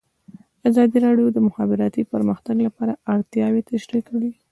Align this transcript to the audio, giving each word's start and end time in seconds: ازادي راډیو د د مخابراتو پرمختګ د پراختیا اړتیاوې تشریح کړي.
ازادي 0.69 0.97
راډیو 1.05 1.27
د 1.31 1.33
د 1.35 1.39
مخابراتو 1.47 2.09
پرمختګ 2.13 2.53
د 2.63 2.69
پراختیا 2.77 3.05
اړتیاوې 3.13 3.61
تشریح 3.69 4.03
کړي. 4.09 4.31